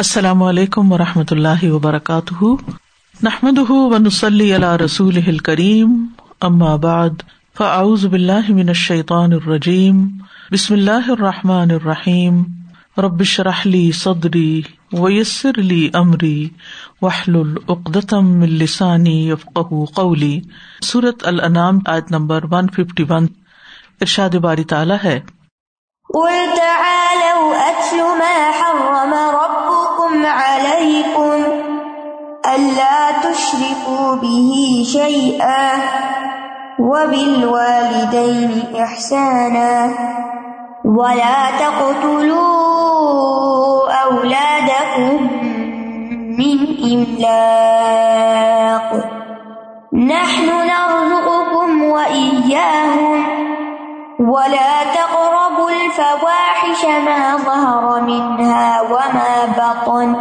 [0.00, 2.44] السلام علیکم و رحمۃ اللہ وبرکاتہ۔
[3.22, 6.06] نحمد ونسلی علیہ رسول کریم
[6.76, 7.10] بعد،
[7.58, 10.08] فاعوذ باللہ من الشیطان الرجیم۔
[10.52, 12.42] بسم اللہ الرحمٰن الرحیم۔
[12.98, 16.48] ربش رحلی صدری ویسر علی عمری
[17.02, 19.60] وحل العقدم السانی یفق
[19.94, 20.40] قولی۔
[20.84, 23.26] صورت العنام آیت نمبر ون ففٹی ون۔
[24.00, 25.20] ارشاد باری تعالیٰ ہے۔
[26.14, 29.29] قل تعالوا أتل ما حرم
[32.54, 35.72] ألا تشركوا به شيئا
[36.78, 39.94] وبالوالدين إحسانا
[40.84, 42.70] ولا تقتلوا
[43.92, 45.28] أولادكم
[46.38, 46.58] من
[46.92, 48.88] إملاق
[49.92, 53.24] نحن نرزقكم وإياهم
[54.20, 60.16] ولا تقربوا الفواحش ما ظهر منها وما بطن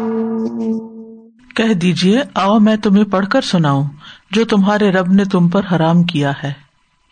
[1.55, 3.83] کہہ دیجیے آؤ میں تمہیں پڑھ کر سناؤں،
[4.31, 6.53] جو تمہارے رب نے تم پر حرام کیا ہے۔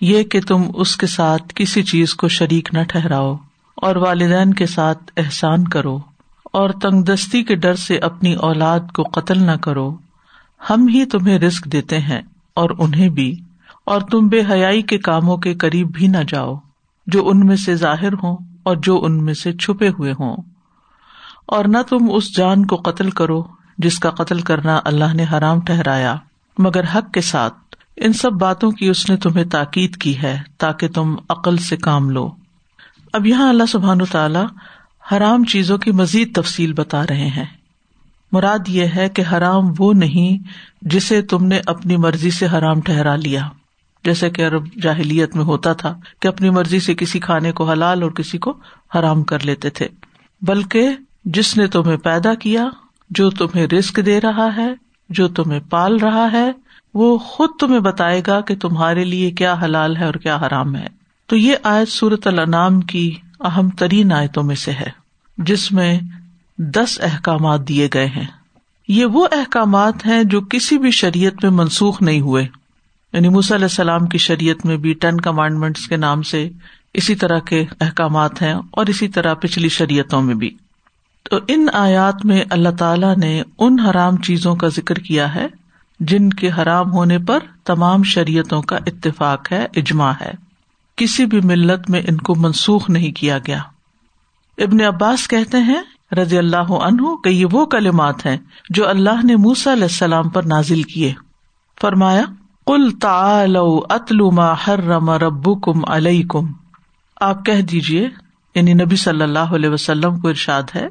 [0.01, 3.35] یہ کہ تم اس کے ساتھ کسی چیز کو شریک نہ ٹھہراؤ
[3.75, 5.99] اور والدین کے ساتھ احسان کرو۔
[6.55, 9.97] اور تنگ دستی کے ڈر سے اپنی اولاد کو قتل نہ کرو۔
[10.69, 12.21] ہم ہی تمہیں رسک دیتے ہیں
[12.53, 13.35] اور انہیں بھی۔
[13.85, 16.55] اور تم بے حیائی کے کاموں کے قریب بھی نہ جاؤ،
[17.07, 20.37] جو ان میں سے ظاہر ہوں اور جو ان میں سے چھپے ہوئے ہوں۔
[21.45, 23.43] اور نہ تم اس جان کو قتل کرو
[23.77, 26.15] جس کا قتل کرنا اللہ نے حرام ٹہرایا
[26.57, 27.53] مگر حق کے ساتھ۔
[27.95, 32.09] ان سب باتوں کی اس نے تمہیں تاکید کی ہے تاکہ تم عقل سے کام
[32.09, 32.31] لو۔
[33.13, 34.39] اب یہاں اللہ سبحان تعالی
[35.11, 37.45] حرام چیزوں کی مزید تفصیل بتا رہے ہیں۔
[38.31, 40.37] مراد یہ ہے کہ حرام وہ نہیں
[40.81, 43.49] جسے تم نے اپنی مرضی سے حرام ٹھہرا لیا۔
[44.03, 48.03] جیسے کہ عرب جاہلیت میں ہوتا تھا کہ اپنی مرضی سے کسی کھانے کو حلال
[48.03, 48.53] اور کسی کو
[48.95, 49.87] حرام کر لیتے تھے۔
[50.41, 50.89] بلکہ
[51.25, 52.65] جس نے تمہیں پیدا کیا،
[53.09, 54.73] جو تمہیں رسک دے رہا ہے،
[55.09, 56.51] جو تمہیں پال رہا ہے،
[56.93, 60.87] وہ خود تمہیں بتائے گا کہ تمہارے لیے کیا حلال ہے اور کیا حرام ہے۔
[61.25, 64.89] تو یہ آیت سورت النام کی اہم ترین آیتوں میں سے ہے،
[65.37, 65.99] جس میں
[66.57, 68.27] دس احکامات دیے گئے ہیں۔
[68.87, 72.47] یہ وہ احکامات ہیں جو کسی بھی شریعت میں منسوخ نہیں ہوئے۔
[73.13, 76.49] یعنی علیہ السلام کی شریعت میں بھی ٹین کمانڈمنٹس کے نام سے
[76.93, 80.57] اسی طرح کے احکامات ہیں اور اسی طرح پچھلی شریعتوں میں بھی۔
[81.23, 85.47] تو ان آیات میں اللہ تعالی نے ان حرام چیزوں کا ذکر کیا ہے،
[85.99, 90.31] جن کے حرام ہونے پر تمام شریعتوں کا اتفاق ہے، اجماع ہے۔
[90.95, 93.59] کسی بھی ملت میں ان کو منسوخ نہیں کیا گیا۔
[94.57, 95.81] ابن عباس کہتے ہیں
[96.21, 98.37] رضی اللہ عنہ کہ یہ وہ کلمات ہیں
[98.69, 101.13] جو اللہ نے موسا علیہ السلام پر نازل کیے۔
[101.81, 102.23] فرمایا
[102.65, 102.89] کل
[103.89, 106.45] اتلو ما حرم ربو کم علیہ کم
[107.21, 108.09] آپ کہہ دیجیے
[108.55, 110.87] یعنی نبی صلی اللہ علیہ وسلم کو ارشاد ہے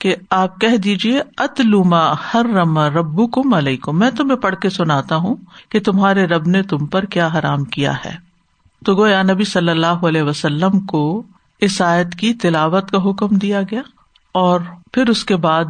[0.00, 4.70] کہ آپ کہہ دیجیے اتلوما ہر رما ربو کو ملئی کو میں تمہیں پڑھ کے
[4.70, 5.36] سناتا ہوں
[5.68, 8.27] کہ تمہارے رب نے تم پر کیا حرام کیا ہے۔
[8.84, 11.22] تو گویا نبی صلی اللہ علیہ وسلم کو
[11.60, 13.80] اس آیت کی تلاوت کا حکم دیا گیا
[14.32, 14.60] اور
[14.92, 15.64] پھر اس کے بعد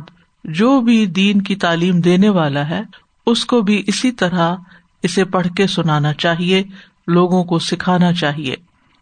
[0.45, 2.81] جو بھی دین کی تعلیم دینے والا ہے،
[3.27, 4.55] اس کو بھی اسی طرح
[5.03, 6.63] اسے پڑھ کے سنانا چاہیے،
[7.07, 8.57] لوگوں کو سکھانا چاہیے۔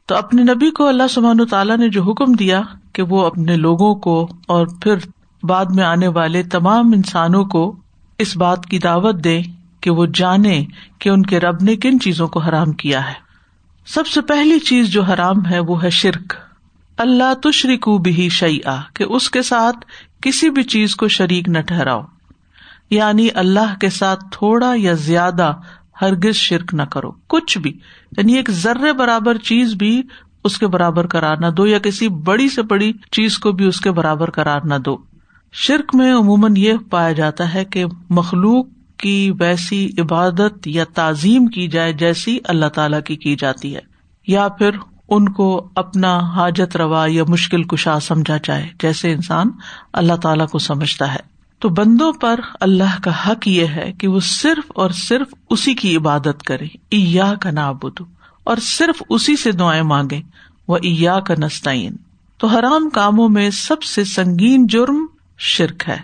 [0.06, 2.62] تو اپنے نبی کو اللہ سبحان تعالیٰ نے جو حکم دیا
[2.92, 4.94] کہ وہ اپنے لوگوں کو اور پھر
[5.42, 7.76] بعد میں آنے والے تمام انسانوں کو
[8.18, 9.42] اس بات کی دعوت دے
[9.80, 10.64] کہ وہ جانے
[10.98, 13.25] کہ ان کے رب نے کن چیزوں کو حرام کیا ہے۔
[13.86, 16.34] سب سے پہلی چیز جو حرام ہے وہ ہے شرک۔
[16.96, 19.76] اللہ تشری کو بھی شعی آ کہ اس کے ساتھ
[20.20, 22.00] کسی بھی چیز کو شریک نہ ٹھہراؤ۔
[22.90, 25.52] یعنی اللہ کے ساتھ تھوڑا یا زیادہ
[26.02, 27.78] ہرگز شرک نہ کرو۔ کچھ بھی
[28.16, 30.02] یعنی ایک ذرے برابر چیز بھی
[30.44, 33.80] اس کے برابر کرار نہ دو، یا کسی بڑی سے بڑی چیز کو بھی اس
[33.80, 34.96] کے برابر کرار نہ دو۔
[35.52, 38.66] شرک میں عموماً یہ پایا جاتا ہے کہ مخلوق
[38.98, 43.80] کی ویسی عبادت یا تعظیم کی جائے جیسی اللہ تعالی کی کی جاتی ہے،
[44.26, 44.70] یا پھر
[45.08, 49.50] ان کو اپنا حاجت روا یا مشکل کشا سمجھا جائے جیسے انسان
[49.92, 54.20] اللہ تعالی کو سمجھتا ہے۔ تو بندوں پر اللہ کا حق یہ ہے کہ وہ
[54.20, 58.00] صرف اور صرف اسی کی عبادت کرے ایا کا نابود
[58.44, 60.20] اور صرف اسی سے دعائیں مانگے
[60.68, 61.96] وہ ایا کا نسطین
[62.38, 65.06] تو حرام کاموں میں سب سے سنگین جرم
[65.38, 65.96] شرک ہے۔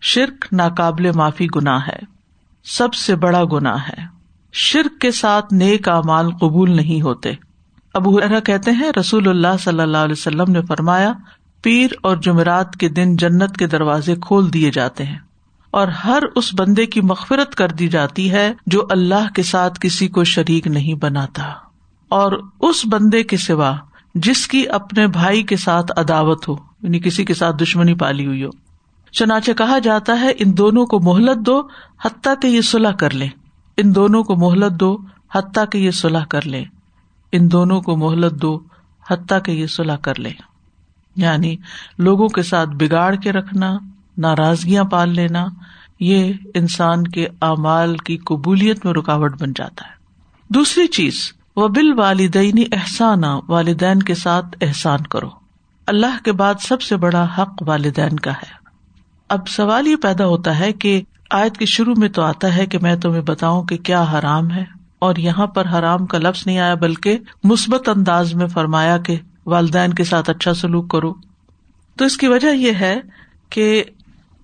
[0.00, 2.19] شرک ناقابل معافی گنا ہے۔
[2.64, 4.20] سب سے بڑا گنا ہے۔
[4.52, 7.32] شرک کے ساتھ نیک مال قبول نہیں ہوتے۔
[7.94, 11.12] ابو کہتے ہیں، رسول اللہ صلی اللہ علیہ وسلم نے فرمایا،
[11.62, 15.18] پیر اور جمعرات کے دن جنت کے دروازے کھول دیے جاتے ہیں۔
[15.70, 20.08] اور ہر اس بندے کی مغفرت کر دی جاتی ہے جو اللہ کے ساتھ کسی
[20.08, 21.52] کو شریک نہیں بناتا۔
[22.08, 23.76] اور اس بندے کے سوا،
[24.14, 28.44] جس کی اپنے بھائی کے ساتھ عداوت ہو یعنی کسی کے ساتھ دشمنی پالی ہوئی
[28.44, 28.50] ہو
[29.12, 31.62] چنانچہ کہا جاتا ہے، ان دونوں کو مہلت دو،
[32.04, 33.28] حتیٰ کہ یہ صلاح کر لیں۔
[33.76, 34.98] ان دونوں کو مہلت دو،
[35.34, 36.64] حتیٰ کہ یہ صلاح کر لیں۔
[37.32, 38.60] ان دونوں کو مہلت دو،
[39.10, 40.32] حتیٰ کہ یہ صلاح کر لیں۔
[41.16, 41.56] یعنی
[41.98, 43.78] لوگوں کے ساتھ بگاڑ کے رکھنا،
[44.18, 45.46] ناراضگیاں پال لینا،
[46.00, 49.92] یہ انسان کے اعمال کی قبولیت میں رکاوٹ بن جاتا ہے۔
[50.48, 55.28] دوسری چیز وہ بال والدینی احسان والدین کے ساتھ احسان کرو۔
[55.86, 58.59] اللہ کے بعد سب سے بڑا حق والدین کا ہے۔
[59.30, 62.78] اب سوال یہ پیدا ہوتا ہے کہ آیت کے شروع میں تو آتا ہے کہ
[62.78, 64.64] میں تمہیں بتاؤں کہ کیا حرام ہے،
[64.98, 69.16] اور یہاں پر حرام کا لفظ نہیں آیا، بلکہ مثبت انداز میں فرمایا کہ
[69.46, 71.12] والدین کے ساتھ اچھا سلوک کرو۔
[71.96, 73.00] تو اس کی وجہ یہ ہے
[73.50, 73.84] کہ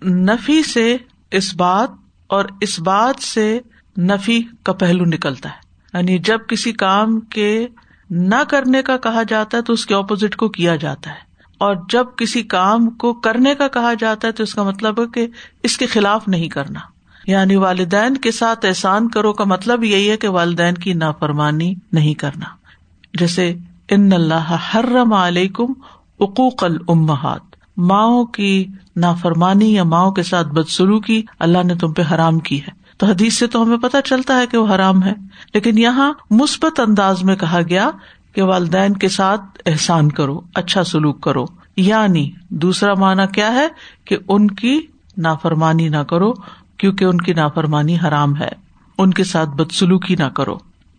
[0.03, 0.97] نفی سے
[1.31, 1.91] اس بات
[2.27, 3.61] اور اس بات سے
[3.97, 7.67] نفی کا پہلو نکلتا ہے۔ یعنی جب کسی کام کے
[8.11, 11.26] نہ کرنے کا کہا جاتا ہے تو اس کے اپوزٹ کو کیا جاتا ہے۔
[11.59, 15.07] اور جب کسی کام کو کرنے کا کہا جاتا ہے تو اس کا مطلب ہے
[15.07, 15.27] کہ
[15.63, 16.81] اس کے خلاف نہیں کرنا۔
[17.27, 22.15] یعنی والدین کے ساتھ احسان کرو کا مطلب یہی ہے کہ والدین کی نافرمانی نہیں
[22.15, 22.47] کرنا۔
[23.15, 23.55] جیسے
[23.89, 25.67] ان اللہ حرم علیکم
[26.21, 27.41] عقوق المحات
[27.77, 28.67] ماؤں کی
[28.97, 33.39] نافرمانی یا ماؤں کے ساتھ بدسلوکی اللہ نے تم پہ حرام کی ہے۔ تو حدیث
[33.39, 35.13] سے تو ہمیں پتہ چلتا ہے کہ وہ حرام ہے۔
[35.55, 37.91] لیکن یہاں مثبت انداز میں کہا گیا
[38.37, 41.45] کہ والدین کے ساتھ احسان کرو اچھا سلوک کرو۔
[41.77, 43.69] یعنی دوسرا معنی کیا ہے
[44.05, 44.81] کہ ان کی
[45.19, 46.33] نافرمانی نہ کرو،
[46.77, 48.49] کیونکہ ان کی نافرمانی حرام ہے۔
[48.99, 50.59] ان کے ساتھ بدسلوکی نہ کرو۔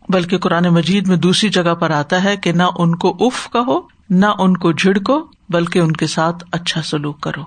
[0.10, 3.81] بلکہ قرآن مجید میں دوسری جگہ پر آتا ہے کہ نہ ان کو اف کہو،
[4.10, 7.44] نہ ان کو جھڑکو بلکہ ان کے ساتھ اچھا سلوک کرو۔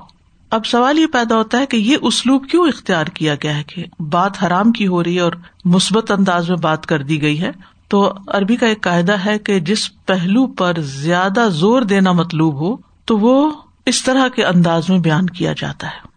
[0.51, 3.85] اب سوال یہ پیدا ہوتا ہے کہ یہ اسلوب کیوں اختیار کیا گیا ہے کہ
[4.03, 5.33] بات حرام کی ہو رہی ہے اور
[5.65, 7.51] مثبت انداز میں بات کر دی گئی ہے؟
[7.91, 12.77] تو عربی کا ایک قاعدہ ہے کہ جس پہلو پر زیادہ زور دینا مطلوب ہو
[13.05, 13.53] تو وہ
[13.87, 16.09] اس طرح کے انداز میں بیان کیا جاتا ہے۔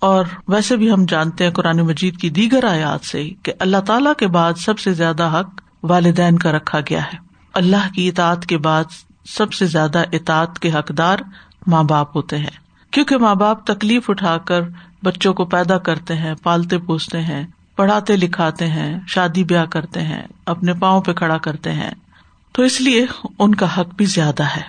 [0.00, 4.10] اور ویسے بھی ہم جانتے ہیں قرآن مجید کی دیگر آیات سے کہ اللہ تعالی
[4.18, 7.18] کے بعد سب سے زیادہ حق والدین کا رکھا گیا ہے۔
[7.54, 8.84] اللہ کی اطاعت کے بعد
[9.24, 11.18] سب سے زیادہ اطاعت کے حقدار
[11.66, 12.56] ماں باپ ہوتے ہیں۔
[12.90, 14.60] کیونکہ ماں باپ تکلیف اٹھا کر
[15.02, 17.46] بچوں کو پیدا کرتے ہیں، پالتے پوستے ہیں
[17.78, 21.90] پڑھاتے لکھاتے ہیں، شادی بیاہ کرتے ہیں، اپنے پاؤں پہ کھڑا کرتے ہیں۔
[22.52, 23.06] تو اس لیے
[23.38, 24.62] ان کا حق بھی زیادہ ہے۔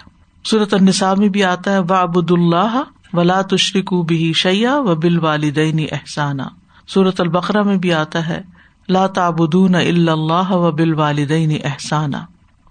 [0.46, 2.82] صورت النساء میں بھی آتا ہے وابد اللہ
[3.14, 6.42] ولا تشریق بھی شیا و بال والدین احسانہ
[6.88, 8.42] صورت البقرا میں بھی آتا ہے،
[8.90, 12.18] لا تعبدون الا اللہ و بال والدین احسانہ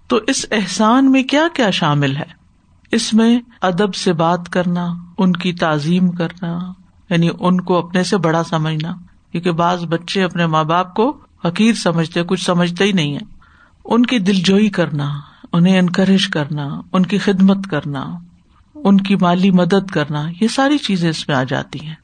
[0.07, 2.39] تو اس احسان میں کیا کیا شامل ہے؟
[2.91, 4.87] اس میں ادب سے بات کرنا،
[5.17, 6.59] ان کی تعظیم کرنا
[7.09, 8.93] یعنی ان کو اپنے سے بڑا سمجھنا۔
[9.31, 13.39] کیونکہ بعض بچے اپنے ماں باپ کو حقیر سمجھتے، کچھ سمجھتے ہی نہیں ہے
[13.85, 15.19] ان کی دل جوئی کرنا،
[15.53, 18.05] انہیں انکریج کرنا، ان کی خدمت کرنا،
[18.75, 21.95] ان کی مالی مدد کرنا، یہ ساری چیزیں اس میں آ جاتی ہیں۔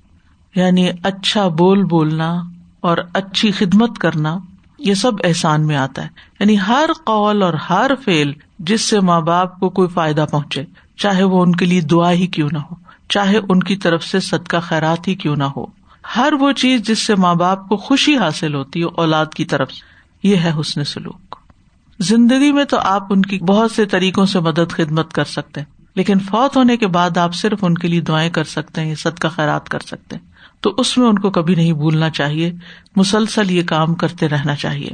[0.55, 2.41] یعنی اچھا بول بولنا
[2.81, 4.37] اور اچھی خدمت کرنا،
[4.79, 6.07] یہ سب احسان میں آتا ہے۔
[6.39, 10.63] یعنی ہر قول اور ہر فیل جس سے ماں باپ کو کوئی فائدہ پہنچے،
[10.97, 12.75] چاہے وہ ان کے لیے دعا ہی کیوں نہ ہو،
[13.09, 15.65] چاہے ان کی طرف سے صدقہ خیرات ہی کیوں نہ ہو
[16.15, 19.71] ہر وہ چیز جس سے ماں باپ کو خوشی حاصل ہوتی ہے، اولاد کی طرف
[19.71, 19.95] سے۔
[20.27, 21.35] یہ ہے حسن سلوک۔
[21.99, 25.81] زندگی میں تو آپ ان کی بہت سے طریقوں سے مدد، خدمت کر سکتے ہیں،
[25.95, 29.27] لیکن فوت ہونے کے بعد آپ صرف ان کے لیے دعائیں کر سکتے ہیں صدقہ
[29.27, 30.23] خیرات کر سکتے ہیں۔
[30.61, 32.53] تو اس میں ان کو کبھی نہیں بھولنا چاہیے،
[32.95, 34.89] مسلسل یہ کام کرتے رہنا چاہیے۔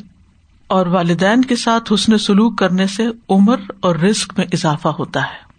[0.67, 5.51] اور والدین کے ساتھ حسن سلوک کرنے سے عمر اور رسک میں اضافہ ہوتا ہے۔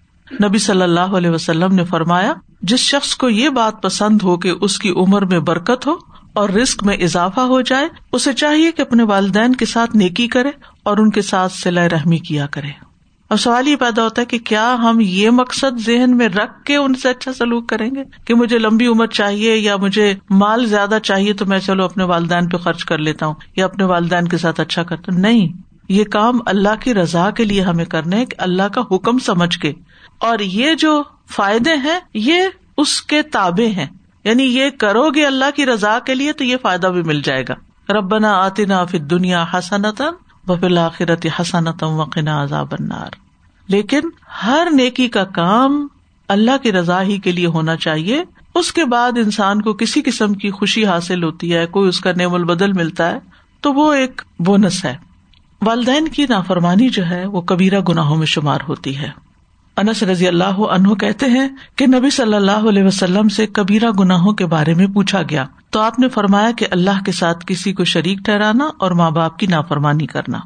[0.48, 2.32] نبی صلی اللہ علیہ وسلم نے فرمایا
[2.62, 5.94] جس شخص کو یہ بات پسند ہو کہ اس کی عمر میں برکت ہو
[6.32, 10.50] اور رسک میں اضافہ ہو جائے، اسے چاہیے کہ اپنے والدین کے ساتھ نیکی کرے
[10.82, 12.92] اور ان کے ساتھ سلا رحمی کیا کرے۔
[13.30, 16.76] اب سوال یہ پیدا ہوتا ہے کہ کیا ہم یہ مقصد ذہن میں رکھ کے
[16.76, 20.98] ان سے اچھا سلوک کریں گے؟ کہ مجھے لمبی عمر چاہیے یا مجھے مال زیادہ
[21.02, 24.38] چاہیے تو میں چلو اپنے والدین پہ خرچ کر لیتا ہوں یا اپنے والدین کے
[24.38, 25.48] ساتھ اچھا کرتا ہوں؟ نہیں،
[25.88, 29.72] یہ کام اللہ کی رضا کے لیے ہمیں کرنے کہ اللہ کا حکم سمجھ کے
[30.22, 32.42] اور یہ جو فائدے ہیں، یہ
[32.76, 33.86] اس کے تابے ہیں۔
[34.24, 37.44] یعنی یہ کرو گے اللہ کی رضا کے لیے تو یہ فائدہ بھی مل جائے
[37.48, 37.54] گا۔
[37.92, 40.12] ربنا آتنا فی دنیا حسنتم
[40.46, 43.10] بفل آخرت حسنتم وقنا عذاب النار۔
[43.68, 44.00] لیکن
[44.44, 45.86] ہر نیکی کا کام
[46.28, 48.24] اللہ کی رضا ہی کے لیے ہونا چاہیے۔
[48.54, 52.12] اس کے بعد انسان کو کسی قسم کی خوشی حاصل ہوتی ہے، کوئی اس کا
[52.16, 53.18] نیم البدل ملتا ہے،
[53.60, 54.96] تو وہ ایک بونس ہے۔
[55.62, 59.21] والدین کی نافرمانی جو ہے، وہ کبیرہ گناہوں میں شمار ہوتی ہے۔
[59.76, 64.32] انس رضی اللہ عنہ کہتے ہیں کہ نبی صلی اللہ علیہ وسلم سے کبیرہ گناہوں
[64.32, 67.84] کے بارے میں پوچھا گیا۔ تو آپ نے فرمایا کہ اللہ کے ساتھ کسی کو
[67.84, 70.38] شریک ٹھہرانا اور ماں باپ کی نافرمانی کرنا۔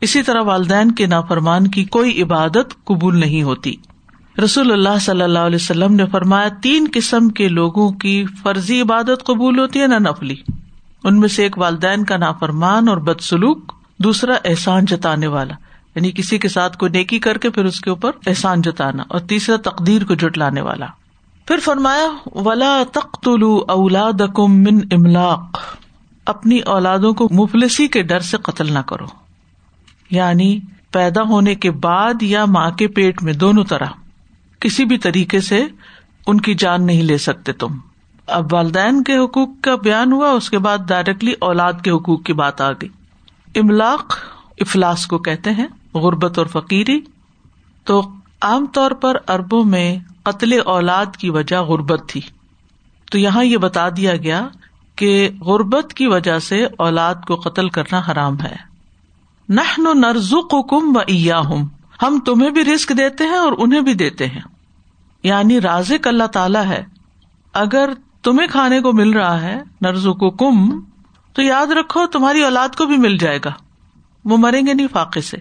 [0.00, 3.74] اسی طرح والدین کے نافرمان کی کوئی عبادت قبول نہیں ہوتی۔
[4.44, 9.24] رسول اللہ صلی اللہ علیہ وسلم نے فرمایا، تین قسم کے لوگوں کی فرضی عبادت
[9.24, 10.36] قبول ہوتی ہے، نہ نفلی۔
[11.04, 15.54] ان میں سے ایک والدین کا نافرمان اور بدسلوک، دوسرا احسان جتانے والا۔
[15.96, 19.20] یعنی کسی کے ساتھ کوئی نیکی کر کے پھر اس کے اوپر احسان جتانا اور
[19.20, 20.86] تیسرا تقدیر کو جٹلانے والا۔
[21.46, 23.28] پھر فرمایا، ولا تخت
[23.68, 25.58] اولاد من املاق
[26.26, 29.06] اپنی اولادوں کو مفلسی کے ڈر سے قتل نہ کرو۔
[30.10, 30.60] یعنی
[30.92, 33.86] پیدا ہونے کے بعد یا ماں کے پیٹ میں دونوں طرح۔
[34.60, 35.64] کسی بھی طریقے سے
[36.26, 37.68] ان کی جان نہیں لے سکتے تم۔
[38.26, 42.32] اب والدین کے حقوق کا بیان ہوا، اس کے بعد ڈائریکٹلی اولاد کے حقوق کی
[42.32, 42.88] بات آ گئی۔
[43.60, 44.18] املاق
[44.60, 47.00] افلاس کو کہتے ہیں۔ غربت اور فقیری،
[47.84, 48.02] تو
[48.42, 52.20] عام طور پر اربوں میں قتل اولاد کی وجہ غربت تھی۔
[53.10, 54.48] تو یہاں یہ بتا دیا گیا
[54.96, 58.56] کہ غربت کی وجہ سے اولاد کو قتل کرنا حرام ہے۔
[59.48, 61.66] نہ نرزو کم و ایا ہوں
[62.02, 64.40] ہم تمہیں بھی رسک دیتے ہیں اور انہیں بھی دیتے ہیں۔
[65.22, 66.84] یعنی رازق اللہ تعالی ہے۔
[67.54, 67.90] اگر
[68.22, 70.80] تمہیں کھانے کو مل رہا ہے نرزو کو کم
[71.32, 73.52] تو یاد رکھو تمہاری اولاد کو بھی مل جائے گا۔
[74.24, 75.36] وہ مریں گے نہیں فاقے سے۔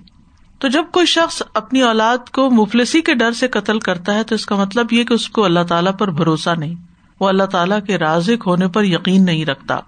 [0.60, 4.36] تو جب کوئی شخص اپنی اولاد کو مفلسی کے ڈر سے قتل کرتا ہے تو
[4.36, 6.76] اس کا مطلب یہ کہ اس کو اللہ تعالیٰ پر بھروسہ نہیں۔
[7.20, 9.80] وہ اللہ تعالیٰ کے رازق ہونے پر یقین نہیں رکھتا۔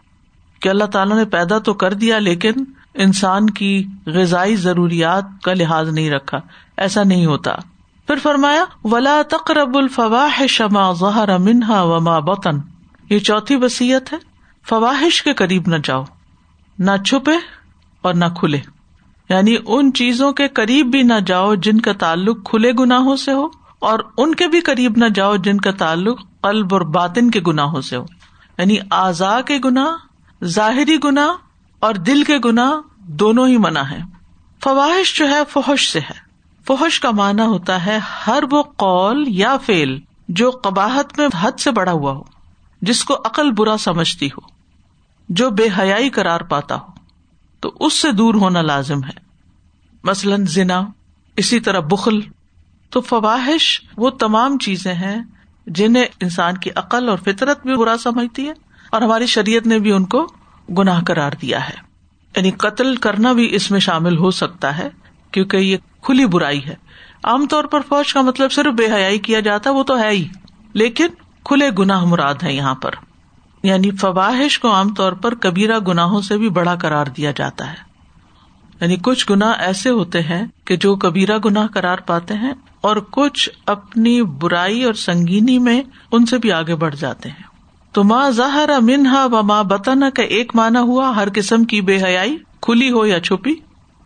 [0.62, 2.52] کہ اللہ تعالیٰ نے پیدا تو کر دیا لیکن
[2.94, 6.38] انسان کی غذائی ضروریات کا لحاظ نہیں رکھا۔
[6.78, 7.52] ایسا نہیں ہوتا۔
[8.08, 12.60] پھر فرمایا، ولا تقرب الفواہ شما ظہر منہا وما بطن۔
[13.10, 14.18] یہ چوتھی وسیعت ہے۔
[14.70, 16.04] فواہش کے قریب نہ جاؤ۔
[16.80, 17.36] نہ چھپے
[18.02, 18.60] اور نہ کھلے۔
[19.30, 23.48] یعنی ان چیزوں کے قریب بھی نہ جاؤ جن کا تعلق کھلے گناہوں سے ہو،
[23.80, 27.82] اور ان کے بھی قریب نہ جاؤ جن کا تعلق قلب اور باطن کے گناہوں
[27.82, 28.06] سے ہو۔
[28.58, 31.32] یعنی آزا کے گناہ، ظاہری گناہ
[31.80, 34.00] اور دل کے گنا دونوں ہی منع ہے
[34.64, 36.26] فواہش جو ہے فوش سے ہے۔
[36.68, 41.72] فوش کا معنی ہوتا ہے ہر وہ قول یا فیل جو قباہت میں حد سے
[41.72, 42.24] بڑا ہوا ہو،
[42.82, 44.48] جس کو عقل برا سمجھتی ہو،
[45.30, 46.97] جو بے حیائی کرار پاتا ہو۔
[47.60, 49.28] تو اس سے دور ہونا لازم ہے۔
[50.04, 50.82] مثلاً زنا،
[51.38, 52.20] اسی طرح بخل۔
[52.90, 55.22] تو فواہش وہ تمام چیزیں ہیں
[55.68, 58.54] جنہیں انسان کی عقل اور فطرت بھی برا سمجھتی ہے
[58.92, 60.28] اور ہماری شریعت نے بھی ان کو
[60.78, 61.74] گناہ کرار دیا ہے۔
[62.38, 64.90] یعنی قتل کرنا بھی اس میں شامل ہو سکتا ہے
[65.32, 66.76] کیونکہ یہ کھلی برائی ہے۔
[67.24, 70.28] عام طور پر فوج کا مطلب صرف بے حیائی کیا جاتا وہ تو ہے ہی،
[70.74, 71.08] لیکن
[71.44, 72.92] کھلے گناہ مراد ہے یہاں پر۔
[73.64, 77.88] یعنی فواہش کو عام طور پر کبیرا گناہوں سے بھی بڑا کرار دیا جاتا ہے۔
[78.82, 83.50] یعنی کچھ گنا ایسے ہوتے ہیں کہ جو کبیرا گناہ کرار پاتے ہیں اور کچھ
[83.66, 87.44] اپنی برائی اور سنگینی میں ان سے بھی آگے بڑھ جاتے ہیں۔
[87.92, 92.04] تو ماں ظاہر منہا و ماں بتانا کا ایک مانا ہوا ہر قسم کی بے
[92.04, 93.54] حیائی، کھلی ہو یا چھپی۔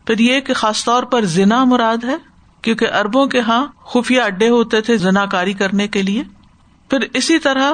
[0.05, 2.15] پھر یہ کہ خاص طور پر زنا مراد ہے،
[2.62, 6.24] کیونکہ اربوں کے ہاں خفیہ اڈے ہوتے تھے زنا کاری کرنے کے لیے۔
[6.89, 7.72] پھر اسی طرح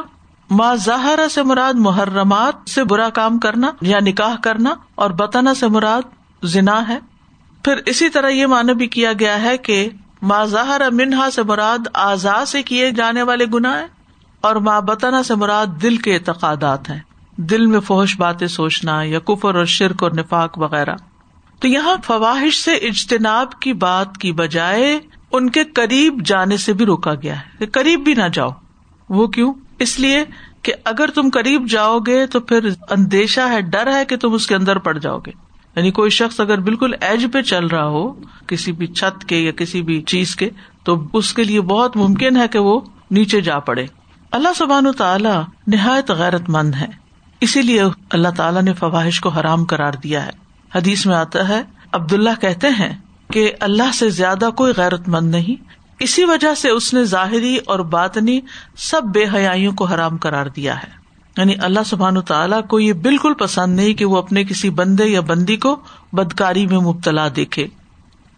[0.49, 5.67] ماں ظاہرہ سے مراد محرمات سے برا کام کرنا یا نکاح کرنا اور بتانا سے
[5.67, 6.01] مراد
[6.43, 6.99] زنا ہے۔
[7.63, 9.89] پھر اسی طرح یہ مانا بھی کیا گیا ہے کہ
[10.21, 13.87] ماں ظاہر منہا سے مراد آزاد سے کیے جانے والے گناہ
[14.41, 16.99] اور ماں بتانا سے مراد دل کے اعتقادات ہیں۔
[17.35, 20.95] دل میں فوش باتیں سوچنا یا کفر اور شرک اور نفاق وغیرہ۔
[21.59, 24.99] تو یہاں فواہش سے اجتناب کی بات کی بجائے
[25.31, 28.49] ان کے قریب جانے سے بھی روکا گیا ہے۔ قریب بھی نہ جاؤ۔
[29.09, 30.23] وہ کیوں؟ اس لیے
[30.61, 34.47] کہ اگر تم قریب جاؤ گے تو پھر اندیشہ ہے، ڈر ہے کہ تم اس
[34.47, 35.31] کے اندر پڑ جاؤ گے۔
[35.75, 38.13] یعنی کوئی شخص اگر بالکل ایج پہ چل رہا ہو،
[38.47, 40.49] کسی بھی چھت کے یا کسی بھی چیز کے،
[40.83, 42.79] تو اس کے لیے بہت ممکن ہے کہ وہ
[43.11, 43.85] نیچے جا پڑے۔
[44.31, 46.87] اللہ سبحان تعالیٰ نہایت غیرت مند ہے۔
[47.41, 50.31] اسی لیے اللہ تعالیٰ نے فواہش کو حرام کرار دیا ہے۔
[50.75, 52.97] حدیث میں آتا ہے عبد اللہ کہتے ہیں
[53.31, 57.79] کہ اللہ سے زیادہ کوئی غیرت مند نہیں۔ اسی وجہ سے اس نے ظاہری اور
[57.79, 58.41] باطنی
[58.77, 60.97] سب بے حیاں کو حرام کرار دیا ہے۔
[61.37, 65.21] یعنی اللہ سبحان تعالیٰ کو یہ بالکل پسند نہیں کہ وہ اپنے کسی بندے یا
[65.21, 65.75] بندی کو
[66.13, 67.67] بدکاری میں مبتلا دیکھے۔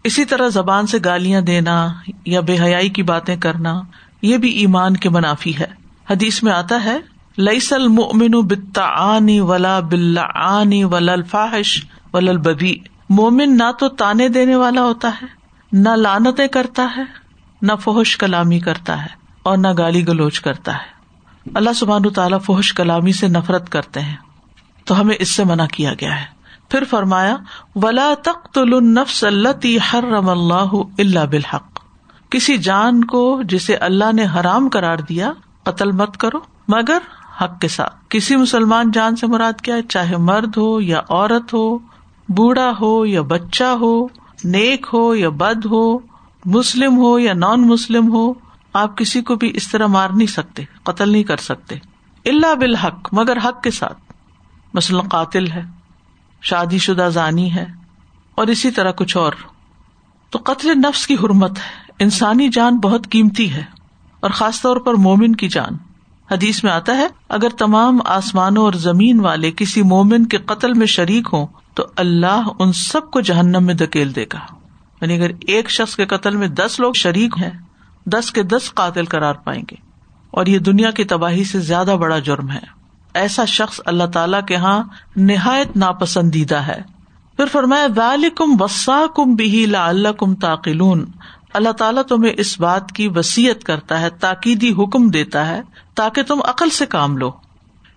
[0.04, 1.88] اسی طرح زبان سے گالیاں دینا
[2.26, 3.80] یا بے حیائی کی باتیں کرنا،
[4.22, 5.66] یہ بھی ایمان کے منافی ہے۔
[6.10, 6.98] حدیث میں آتا ہے
[7.38, 12.76] لئیس المؤمن بالطعان ولا باللعان ولا الفاحش ولا البذی
[13.10, 15.26] مومن نہ تو تانے دینے والا ہوتا ہے،
[15.72, 17.19] نہ لانتیں کرتا ہے
[17.62, 19.08] نہ فحش کلامی کرتا ہے
[19.42, 21.00] اور نہ گالی گلوچ کرتا ہے۔
[21.54, 24.16] اللہ سبحان تعالیٰ فحش کلامی سے نفرت کرتے ہیں۔
[24.84, 26.26] تو ہمیں اس سے منع کیا گیا ہے۔
[26.68, 27.36] پھر فرمایا،
[27.74, 31.80] ولا تخت النفس اللہ حرم اللہ اللہ بالحق۔
[32.30, 36.38] کسی جان کو جسے اللہ نے حرام کرار دیا، قتل مت کرو۔
[36.68, 36.98] مگر
[37.40, 41.54] حق کے ساتھ۔ کسی مسلمان جان سے مراد کیا ہے؟ چاہے مرد ہو یا عورت
[41.54, 41.78] ہو،
[42.28, 44.06] بوڑھا ہو یا بچہ ہو،
[44.44, 46.09] نیک ہو یا بد ہو
[46.44, 48.32] مسلم ہو یا نان مسلم ہو،
[48.72, 51.74] آپ کسی کو بھی اس طرح مار نہیں سکتے، قتل نہیں کر سکتے۔
[52.24, 53.98] اللہ بالحق، مگر حق کے ساتھ۔
[54.74, 55.62] مثلاً قاتل ہے،
[56.42, 57.66] شادی شدہ ضانی ہے،
[58.34, 59.32] اور اسی طرح کچھ اور۔
[60.30, 63.64] تو قتل نفس کی حرمت ہے، انسانی جان بہت قیمتی ہے،
[64.20, 65.76] اور خاص طور پر مومن کی جان۔
[66.30, 70.86] حدیث میں آتا ہے، اگر تمام آسمانوں اور زمین والے کسی مومن کے قتل میں
[70.86, 74.59] شریک ہوں، تو اللہ ان سب کو جہنم میں دکیل دے گا۔
[75.00, 77.50] یعنی اگر ایک شخص کے قتل میں دس لوگ شریک ہیں،
[78.06, 79.90] دس کے دس قاتل قرار پائیں گے۔
[80.30, 82.80] اور یہ دنیا کی تباہی سے زیادہ بڑا جرم ہے۔
[83.14, 84.82] ایسا شخص اللہ تعالی کے یہاں
[85.16, 86.82] نہایت ناپسندیدہ ہے۔
[87.36, 89.66] پھر فرمایا والم وسا کم بھی
[90.40, 91.06] تاقلون۔
[91.54, 95.62] اللہ تعالیٰ تمہیں اس بات کی وسیعت کرتا ہے، تاکیدی حکم دیتا ہے،
[95.94, 97.30] تاکہ تم عقل سے کام لو۔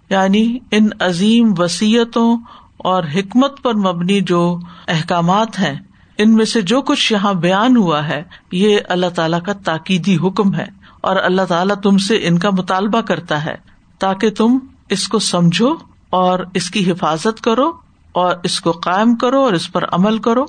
[0.09, 2.37] یعنی ان عظیم وسیعتوں
[2.77, 5.75] اور حکمت پر مبنی جو احکامات ہیں
[6.17, 10.55] ان میں سے جو کچھ یہاں بیان ہوا ہے، یہ اللہ تعالیٰ کا تاکیدی حکم
[10.55, 10.65] ہے
[11.01, 13.55] اور اللہ تعالیٰ تم سے ان کا مطالبہ کرتا ہے
[13.99, 14.57] تاکہ تم
[14.89, 15.75] اس کو سمجھو
[16.09, 17.71] اور اس کی حفاظت کرو
[18.11, 20.45] اور اس کو قائم کرو اور اس پر عمل کرو۔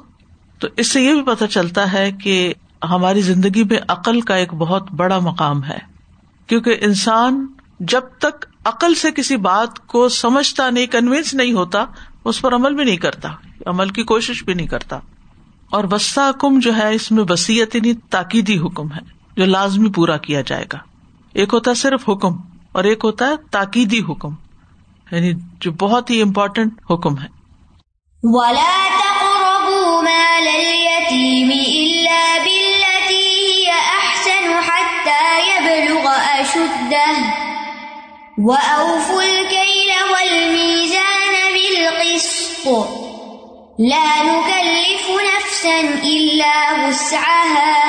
[0.58, 2.54] تو اس سے یہ بھی پتہ چلتا ہے کہ
[2.90, 5.78] ہماری زندگی میں عقل کا ایک بہت بڑا مقام ہے۔
[6.46, 7.46] کیونکہ انسان
[7.80, 11.84] جب تک عقل سے کسی بات کو سمجھتا نہیں کنوینس نہیں ہوتا،
[12.24, 13.28] اس پر عمل بھی نہیں کرتا،
[13.66, 14.98] عمل کی کوشش بھی نہیں کرتا۔
[15.74, 19.00] اور وسا حکم جو ہے اس میں وسیعت نہیں تاکیدی حکم ہے،
[19.36, 20.78] جو لازمی پورا کیا جائے گا۔
[21.34, 22.36] ایک ہوتا ہے صرف حکم
[22.72, 24.34] اور ایک ہوتا ہے تاکیدی حکم
[25.10, 27.26] یعنی جو بہت ہی امپورٹینٹ حکم ہے۔
[38.38, 43.03] وَأَوْفُوا الْكَيْلَ وَالْمِيزَانَ بِالْقِسْطِ
[43.78, 47.80] لَا نُكَلِّفُ نَفْسًا إِلَّا وُسْعَهَا.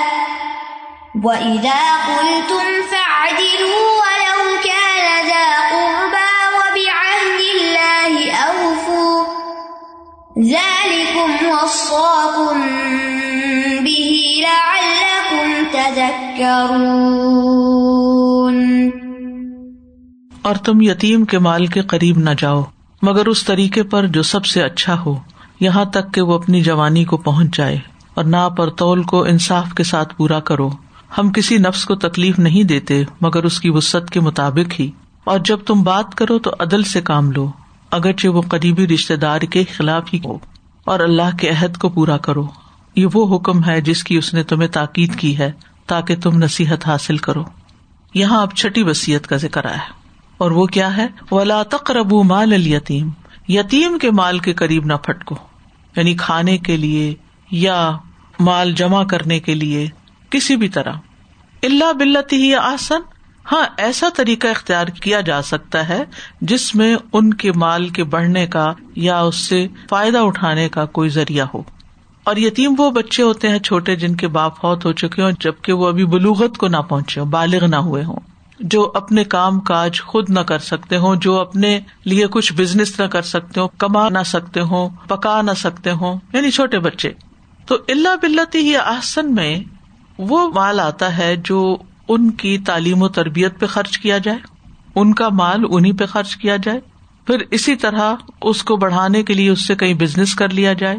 [1.23, 9.23] وَإِذَا قُلْتُمْ فَاعْدِلُوا وَلَوْ كَانَ ذَا قُرْبَى وَبِعَهْدِ اللَّهِ أَوْفُوا.
[10.43, 12.61] ذَلِكُمْ وَصَّاكُمْ
[13.77, 16.49] بِهِ لَعَلَّكُمْ تَذَكَّرُونَ.
[20.41, 22.63] اور تم یتیم کے مال کے قریب نہ جاؤ،
[23.01, 25.15] مگر اس طریقے پر جو سب سے اچھا ہو۔
[25.59, 27.77] یہاں تک کہ وہ اپنی جوانی کو پہنچ جائے
[28.13, 30.69] اور نہ پر تول کو انصاف کے ساتھ پورا کرو۔
[31.17, 34.91] ہم کسی نفس کو تکلیف نہیں دیتے، مگر اس کی وسط کے مطابق ہی۔
[35.23, 37.51] اور جب تم بات کرو تو عدل سے کام لو،
[37.91, 40.37] اگرچہ وہ قریبی رشتے دار کے خلاف ہی ہو۔
[40.85, 42.47] اور اللہ کے عہد کو پورا کرو۔
[42.95, 45.51] یہ وہ حکم ہے جس کی اس نے تمہیں تاکید کی ہے،
[45.85, 47.43] تاکہ تم نصیحت حاصل کرو۔
[48.13, 49.93] یہاں اب چھٹی وسیعت کا ذکر آیا
[50.37, 53.09] اور وہ کیا ہے؟ ولا تقرب مال یتیم
[53.47, 55.35] یتیم کے مال کے قریب نہ پھٹکو
[55.95, 57.13] یعنی کھانے کے لیے
[57.51, 57.97] یا
[58.39, 59.87] مال جمع کرنے کے لیے
[60.29, 60.93] کسی بھی طرح۔
[61.63, 63.01] اللہ بلتی ہی آسن۔
[63.51, 66.03] ہاں ایسا طریقہ اختیار کیا جا سکتا ہے
[66.41, 71.09] جس میں ان کے مال کے بڑھنے کا یا اس سے فائدہ اٹھانے کا کوئی
[71.09, 71.63] ذریعہ ہو۔
[72.23, 75.73] اور یتیم وہ بچے ہوتے ہیں چھوٹے جن کے باپ فوت ہو چکے ہوں جبکہ
[75.73, 80.01] وہ ابھی بلوغت کو نہ پہنچے ہو بالغ نہ ہوئے ہوں۔ جو اپنے کام کاج
[80.01, 84.09] خود نہ کر سکتے ہوں، جو اپنے لیے کچھ بزنس نہ کر سکتے ہوں، کما
[84.09, 87.11] نہ سکتے ہوں، پکا نہ سکتے ہوں یعنی چھوٹے بچے۔
[87.65, 89.59] تو اللہ بلتی ہی آسن میں
[90.17, 94.37] وہ مال آتا ہے جو ان کی تعلیم و تربیت پہ خرچ کیا جائے،
[94.95, 96.79] ان کا مال انہیں پہ خرچ کیا جائے۔
[97.27, 100.97] پھر اسی طرح اس کو بڑھانے کے لیے اس سے کہیں بزنس کر لیا جائے،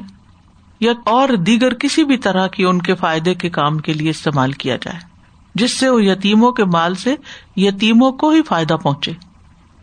[0.81, 4.53] یا اور دیگر کسی بھی طرح کی ان کے فائدے کے کام کے لیے استعمال
[4.53, 5.16] کیا جائے۔
[5.57, 7.15] جس سے وہ یتیموں کے مال سے
[7.57, 9.13] یتیموں کو ہی فائدہ پہنچے۔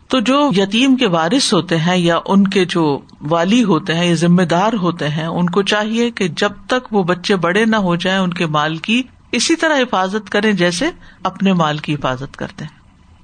[0.08, 4.14] تو جو یتیم کے وارث ہوتے ہیں یا ان کے جو والی ہوتے ہیں یا
[4.14, 7.96] ذمہ دار ہوتے ہیں، ان کو چاہیے کہ جب تک وہ بچے بڑے نہ ہو
[7.96, 10.90] جائیں، ان کے مال کی اسی طرح حفاظت کریں جیسے
[11.22, 12.78] اپنے مال کی حفاظت کرتے ہیں۔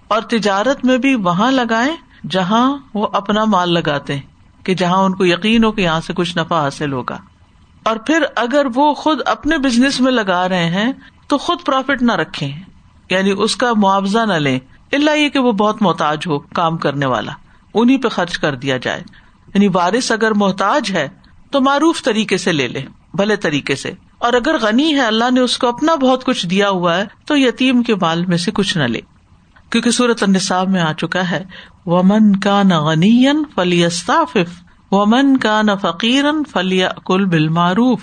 [0.08, 1.96] اور تجارت میں بھی وہاں لگائیں
[2.30, 4.22] جہاں وہ اپنا مال لگاتے ہیں،
[4.64, 7.18] کہ جہاں ان کو یقین ہو کہ یہاں سے کچھ نفع حاصل ہوگا۔
[7.82, 10.92] اور پھر اگر وہ خود اپنے بزنس میں لگا رہے ہیں
[11.30, 12.50] تو خود پروفٹ نہ رکھے
[13.10, 14.58] یعنی اس کا معاوضہ نہ لے
[14.92, 17.32] اللہ یہ کہ وہ بہت محتاج ہو کام کرنے والا
[17.74, 19.02] انہیں پہ خرچ کر دیا جائے۔
[19.54, 21.08] یعنی وارث اگر محتاج ہے
[21.50, 22.82] تو معروف طریقے سے لے لے
[23.14, 26.68] بھلے طریقے سے۔ اور اگر غنی ہے، اللہ نے اس کو اپنا بہت کچھ دیا
[26.68, 29.00] ہوا ہے، تو یتیم کے بال میں سے کچھ نہ لے۔
[29.70, 31.44] کیونکہ سورت النصاب میں آ چکا ہے،
[31.86, 33.86] ومن کا نہ غنی فلی
[34.92, 38.00] ومن کا نہ فقیر فلی کل بال معروف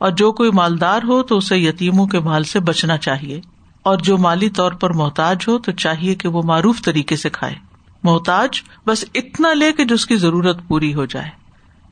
[0.00, 3.40] اور جو کوئی مالدار ہو تو اسے یتیموں کے مال سے بچنا چاہیے،
[3.82, 7.54] اور جو مالی طور پر محتاج ہو تو چاہیے کہ وہ معروف طریقے سے کھائے۔
[8.02, 11.28] محتاج بس اتنا لے کہ جس کی ضرورت پوری ہو جائے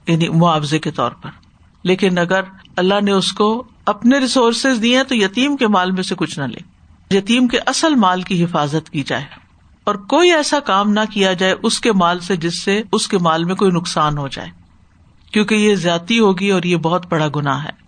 [0.07, 1.31] یعنی معاوضے کے طور پر۔
[1.83, 2.41] لیکن اگر
[2.77, 6.45] اللہ نے اس کو اپنے ریسورسز دیے تو یتیم کے مال میں سے کچھ نہ
[6.45, 6.61] لے۔
[7.19, 9.25] یتیم کے اصل مال کی حفاظت کی جائے۔
[9.85, 13.19] اور کوئی ایسا کام نہ کیا جائے اس کے مال سے جس سے اس کے
[13.19, 14.49] مال میں کوئی نقصان ہو جائے۔
[15.33, 17.88] کیونکہ یہ زیادتی ہوگی اور یہ بہت بڑا گنا ہے۔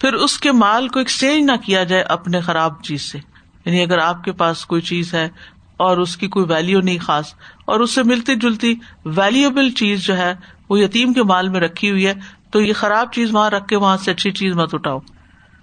[0.00, 3.18] پھر اس کے مال کو ایکسچینج نہ کیا جائے اپنے خراب چیز سے۔
[3.64, 5.28] یعنی اگر آپ کے پاس کوئی چیز ہے
[5.76, 10.16] اور اس کی کوئی ویلو نہیں خاص اور اس سے ملتی جلتی ویلوبل چیز جو
[10.16, 10.34] ہے
[10.68, 12.14] وہ یتیم کے مال میں رکھی ہوئی ہے،
[12.50, 14.98] تو یہ خراب چیز وہاں رکھ کے وہاں سے اچھی چیز مت اٹھاؤ۔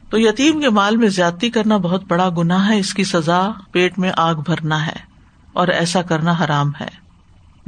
[0.09, 3.99] تو یتیم کے مال میں زیادتی کرنا بہت بڑا گنا ہے، اس کی سزا پیٹ
[3.99, 4.95] میں آگ بھرنا ہے
[5.53, 7.03] اور ایسا کرنا حرام ہے۔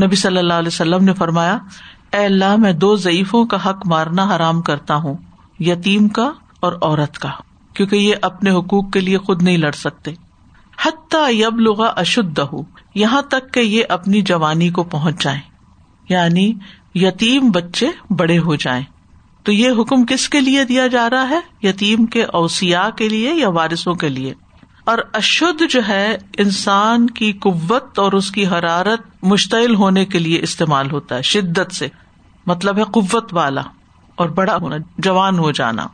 [0.06, 1.58] نبی صلی اللہ علیہ وسلم نے فرمایا،
[2.14, 5.18] اے اللہ، میں دو ضعیفوں کا حق مارنا حرام کرتا ہوں،
[5.60, 6.32] یتیم کا
[6.66, 7.30] اور عورت کا،
[7.74, 10.12] کیونکہ یہ اپنے حقوق کے لیے خود نہیں لڑ سکتے۔
[10.86, 12.62] حتیٰ یب لغا اشد ہو
[12.96, 15.42] یہاں تک کہ یہ اپنی جوانی کو پہنچ جائیں
[16.10, 16.54] یعنی
[16.96, 18.84] یتیم بچے بڑے ہو جائیں۔
[19.44, 23.34] تو یہ حکم کس کے لیے دیا جا رہا ہے؟ یتیم کے اوسیا کے لیے
[23.34, 24.34] یا وارثوں کے لیے؟
[24.86, 30.40] اور اشد جو ہے، انسان کی قوت اور اس کی حرارت مشتعل ہونے کے لیے
[30.42, 31.88] استعمال ہوتا ہے، شدت سے۔
[32.46, 33.62] مطلب ہے قوت والا
[34.16, 35.88] اور بڑا ہونا، جوان ہو جانا۔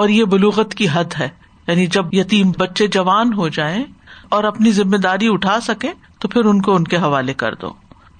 [0.00, 1.28] اور یہ بلوغت کی حد ہے۔
[1.66, 3.84] یعنی جب یتیم بچے جوان ہو جائیں
[4.28, 7.72] اور اپنی ذمہ داری اٹھا سکیں، تو پھر ان کو ان کے حوالے کر دو۔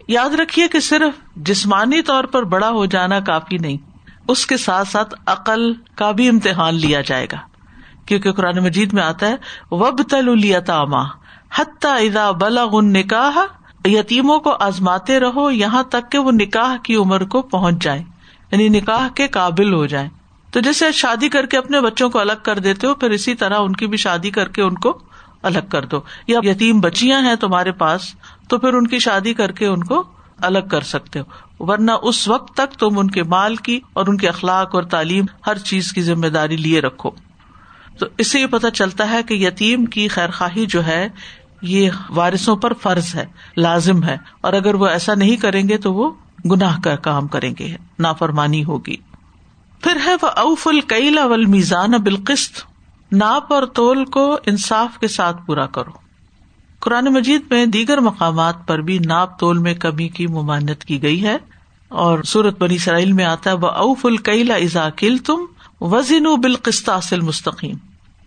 [0.09, 3.77] یاد رکھیے کہ صرف جسمانی طور پر بڑا ہو جانا کافی نہیں،
[4.29, 7.37] اس کے ساتھ ساتھ عقل کا بھی امتحان لیا جائے گا۔
[8.07, 9.37] کیونکہ قرآن مجید میں آتا ہے
[9.71, 11.03] وب تلتاما
[11.55, 13.39] حتیٰ ادا بلا غن نکاح
[13.89, 18.03] یتیموں کو آزماتے رہو یہاں تک کہ وہ نکاح کی عمر کو پہنچ جائے
[18.53, 20.09] یعنی نکاح کے قابل ہو جائے
[20.51, 23.59] تو جیسے شادی کر کے اپنے بچوں کو الگ کر دیتے ہو، پھر اسی طرح
[23.59, 24.99] ان کی بھی شادی کر کے ان کو
[25.43, 28.03] الگ کر دو۔ یا یتیم بچیاں ہیں تمہارے پاس،
[28.49, 30.03] تو پھر ان کی شادی کر کے ان کو
[30.43, 31.25] الگ کر سکتے ہو۔
[31.61, 35.25] ورنہ اس وقت تک تم ان کے مال کی اور ان کے اخلاق اور تعلیم
[35.47, 37.11] ہر چیز کی ذمہ داری لیے رکھو۔
[37.99, 41.09] تو اس سے یہ پتا چلتا ہے کہ یتیم کی خیر خواہی جو ہے،
[41.63, 45.95] یہ وارثوں پر فرض ہے، لازم ہے۔ اور اگر وہ ایسا نہیں کریں گے تو
[45.95, 46.11] وہ
[46.51, 48.97] گناہ کا کام کریں گے، نافرمانی ہوگی۔
[49.93, 52.65] پھر ہے وہ اوف الکیلا ول میزان بالقست
[53.13, 55.91] ناپ اور تول کو انصاف کے ساتھ پورا کرو۔
[56.81, 61.25] قرآن مجید میں دیگر مقامات پر بھی ناپ تول میں کمی کی ممانت کی گئی
[61.25, 61.37] ہے۔
[61.89, 65.45] اور سورت بنی سرائیل میں آتا ہے، وہ اوف الکیلا ازاکل تم
[65.81, 67.77] وزن و بالقستاصل مستقیم۔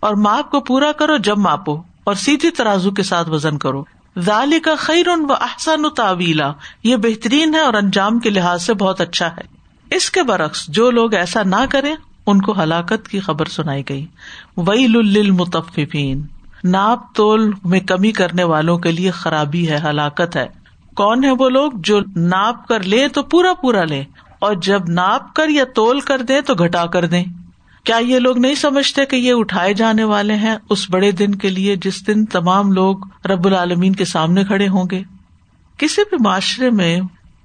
[0.00, 3.84] اور ماپ کو پورا کرو جب ماپو، اور سیدھی ترازو کے ساتھ وزن کرو۔
[4.18, 9.00] ذالی کا خیر و احسن تعویلا۔ یہ بہترین ہے اور انجام کے لحاظ سے بہت
[9.00, 11.94] اچھا ہے۔ اس کے برعکس جو لوگ ایسا نہ کرے
[12.26, 14.06] ان کو ہلاکت کی خبر سنائی گئی۔
[14.56, 16.22] وئی لطفین
[16.64, 20.46] ناپ تول میں کمی کرنے والوں کے لیے خرابی ہے، ہلاکت ہے۔
[20.94, 24.04] کون ہے وہ لوگ جو ناپ کر لے تو پورا پورا لے،
[24.38, 27.24] اور جب ناپ کر یا تول کر دے تو گھٹا کر دیں۔
[27.84, 31.50] کیا یہ لوگ نہیں سمجھتے کہ یہ اٹھائے جانے والے ہیں اس بڑے دن کے
[31.50, 35.02] لیے جس دن تمام لوگ رب العالمین کے سامنے کھڑے ہوں گے؟
[35.78, 37.00] کسی بھی معاشرے میں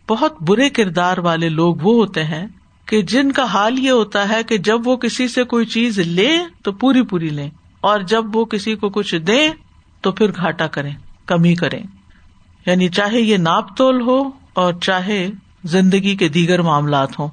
[0.10, 2.48] بہت برے کردار والے لوگ وہ ہوتے ہیں
[2.86, 6.38] کہ جن کا حال یہ ہوتا ہے کہ جب وہ کسی سے کوئی چیز لے
[6.64, 7.50] تو پوری پوری لیں
[7.82, 9.50] اور جب وہ کسی کو کچھ دے
[10.02, 10.94] تو پھر گھاٹا کریں،
[11.26, 11.84] کمی کریں۔
[12.66, 15.30] یعنی چاہے یہ ناپ تول ہو اور چاہے
[15.64, 17.28] زندگی کے دیگر معاملات ہوں۔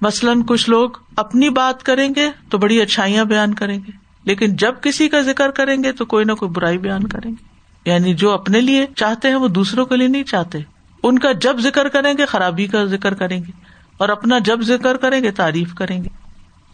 [0.00, 3.90] مثلاً کچھ لوگ اپنی بات کریں گے تو بڑی اچھائیاں بیان کریں گے،
[4.24, 7.44] لیکن جب کسی کا ذکر کریں گے تو کوئی نہ کوئی برائی بیان کریں گے۔
[7.90, 10.58] یعنی جو اپنے لیے چاہتے ہیں وہ دوسروں کے لیے نہیں چاہتے۔
[11.08, 13.52] ان کا جب ذکر کریں گے، خرابی کا ذکر کریں گے
[13.98, 16.08] اور اپنا جب ذکر کریں گے، تعریف کریں گے۔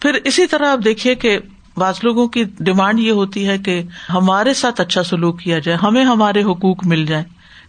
[0.00, 1.38] پھر اسی طرح آپ دیکھیے کہ
[1.76, 6.04] بعض لوگوں کی ڈمانڈ یہ ہوتی ہے کہ ہمارے ساتھ اچھا سلوک کیا جائے، ہمیں
[6.04, 7.24] ہمارے حقوق مل جائے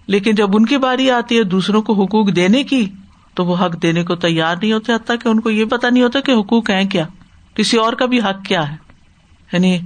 [0.07, 2.89] لیکن جب ان کی باری آتی ہے دوسروں کو حقوق دینے کی،
[3.33, 6.03] تو وہ حق دینے کو تیار نہیں ہوتے، حتیٰ کہ ان کو یہ پتا نہیں
[6.03, 7.07] ہوتا کہ حقوق ہے کیا۔
[7.55, 8.75] کسی اور کا بھی حق کیا ہے۔
[9.51, 9.79] یعنی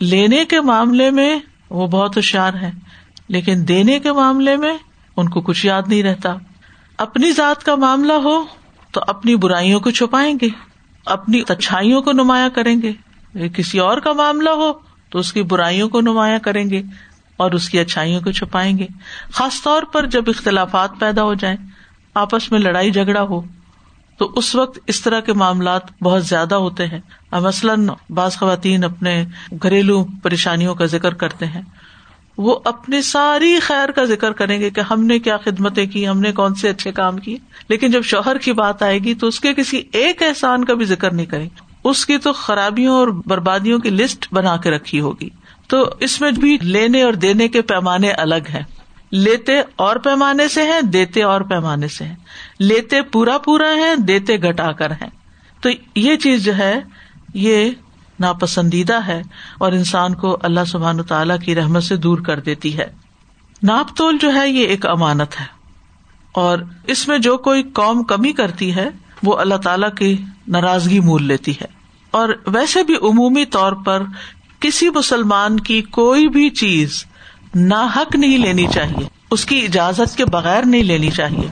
[0.00, 1.38] لینے کے معاملے میں
[1.70, 2.70] وہ بہت ہوشیار ہے
[3.28, 4.78] لیکن دینے کے معاملے میں
[5.18, 6.34] ان کو کچھ یاد نہیں رہتا۔
[6.98, 8.44] اپنی ذات کا معاملہ ہو
[8.92, 10.48] تو اپنی برائیوں کو چھپائیں گے،
[11.06, 12.92] اپنی اچھائیوں کو نمایاں کریں گے۔
[13.48, 14.72] کسی اور کا معاملہ ہو
[15.10, 16.82] تو اس کی برائیوں کو نمایاں کریں گے
[17.36, 18.86] اور اس کی اچھائیوں کو چھپائیں گے۔
[19.32, 21.56] خاص طور پر جب اختلافات پیدا ہو جائیں،
[22.14, 23.42] آپس میں لڑائی جھگڑا ہو،
[24.18, 27.00] تو اس وقت اس طرح کے معاملات بہت زیادہ ہوتے ہیں۔
[27.32, 29.24] مثلاً بعض خواتین اپنے
[29.62, 31.62] گھریلو پریشانیوں کا ذکر کرتے ہیں۔
[32.38, 36.20] وہ اپنی ساری خیر کا ذکر کریں گے کہ ہم نے کیا خدمتیں کی، ہم
[36.20, 37.36] نے کون سے اچھے کام کیے۔
[37.68, 40.84] لیکن جب شوہر کی بات آئے گی تو اس کے کسی ایک احسان کا بھی
[40.84, 41.48] ذکر نہیں کریں۔
[41.84, 45.28] اس کی تو خرابیوں اور بربادیوں کی لسٹ بنا کے رکھی ہوگی۔
[45.68, 48.62] تو اس میں بھی لینے اور دینے کے پیمانے الگ ہیں۔
[49.10, 52.16] لیتے اور پیمانے سے ہیں، دیتے اور پیمانے سے ہیں۔
[52.58, 55.10] لیتے پورا پورا ہے دیتے گٹا کر ہیں۔
[55.60, 56.80] تو یہ چیز جو ہے،
[57.34, 57.70] یہ
[58.20, 59.22] ناپسندیدہ ہے
[59.58, 62.86] اور انسان کو اللہ سبحان تعالی کی رحمت سے دور کر دیتی ہے۔
[63.62, 65.46] ناپ تول جو ہے یہ ایک امانت ہے۔
[66.32, 68.88] اور اس میں جو کوئی قوم کمی کرتی ہے،
[69.22, 71.66] وہ اللہ تعالی کی ناراضگی مول لیتی ہے۔
[72.10, 74.02] اور ویسے بھی عمومی طور پر
[74.60, 77.04] کسی مسلمان کی کوئی بھی چیز
[77.54, 81.50] نا حق نہیں لینی چاہیے۔ اس کی اجازت کے بغیر نہیں لینی چاہیے۔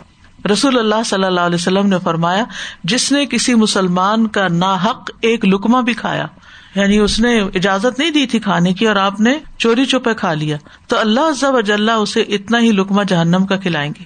[0.52, 2.44] رسول اللہ صلی اللہ علیہ وسلم نے فرمایا،
[2.84, 6.26] جس نے کسی مسلمان کا نا حق ایک لکما بھی کھایا
[6.76, 10.34] یعنی اس نے اجازت نہیں دی تھی کھانے کی اور آپ نے چوری چپے کھا
[10.34, 14.04] لیا۔ تو اللہ عزب اجلّہ اسے اتنا ہی لکما جہنم کا کھلائیں گے۔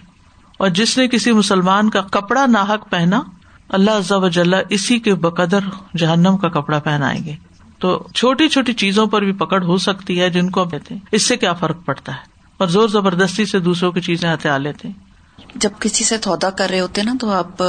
[0.58, 3.20] اور جس نے کسی مسلمان کا کپڑا ناحک پہنا،
[3.68, 5.58] اللہ عزب اجلّہ اسی کے بقدر
[5.98, 7.32] جہنم کا کپڑا پہنائیں گے۔
[7.78, 11.22] تو چھوٹی چھوٹی چیزوں پر بھی پکڑ ہو سکتی ہے جن کو کہتے ہیں۔ اس
[11.22, 12.20] سے کیا فرق پڑتا ہے؟
[12.56, 15.09] اور زور زبردستی سے دوسروں کی چیزیں ہتھیار لیتے ہیں۔
[15.54, 17.62] جب کسی سے سودا کر رہے ہوتے نا تو آپ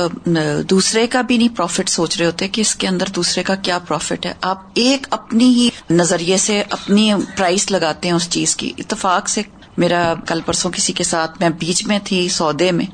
[0.69, 3.79] دوسرے کا بھی نہیں پروفٹ سوچ رہے ہوتے کہ اس کے اندر دوسرے کا کیا
[3.79, 8.71] پروفٹ ہے۔ آپ ایک اپنی ہی نظریے سے اپنی پرائز لگاتے ہیں اس چیز کی۔
[8.77, 9.41] اتفاق سے
[9.77, 12.85] میرا کل پرسوں کسی کے ساتھ میں بیچ میں تھی سودے میں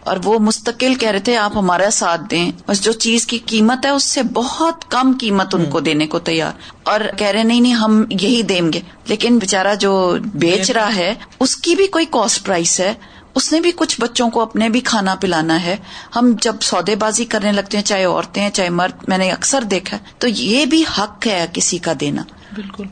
[0.00, 3.86] اور وہ مستقل کہہ رہے تھے آپ ہمارا ساتھ دیں۔ بس جو چیز کی قیمت
[3.86, 7.60] ہے اس سے بہت کم قیمت ان کو دینے کو تیار۔ اور کہہ رہے نہیں
[7.60, 12.06] نہیں ہم یہی دیں گے۔ لیکن بےچارا جو بیچ رہا ہے اس کی بھی کوئی
[12.10, 12.94] کاسٹ پرائس ہے۔
[13.34, 15.76] اس نے بھی کچھ بچوں کو اپنے بھی کھانا پلانا ہے۔
[16.16, 19.98] ہم جب سودے بازی کرنے لگتے ہیں، چاہے عورتیں چاہے مرد، میں نے اکثر دیکھا
[20.18, 22.22] تو یہ بھی حق ہے کسی کا دینا۔
[22.54, 22.84] بالکل۔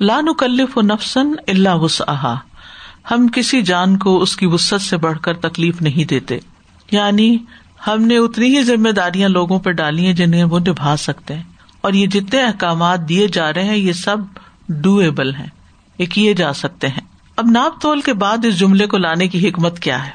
[0.00, 2.36] لان کلف و نفسن اللہ وسعہ
[3.10, 6.38] ہم کسی جان کو اس کی وسط سے بڑھ کر تکلیف نہیں دیتے۔
[6.90, 7.38] یعنی
[7.86, 11.42] ہم نے اتنی ہی ذمہ داریاں لوگوں پہ ڈالی ہیں جنہیں وہ نبھا سکتے ہیں۔
[11.80, 14.16] اور یہ جتنے احکامات دیے جا رہے ہیں، یہ سب
[14.68, 15.46] ڈویبل ہیں۔
[15.98, 19.48] یہ کیے جا سکتے ہیں۔ اب ناپ تول کے بعد اس جملے کو لانے کی
[19.48, 20.10] حکمت کیا ہے؟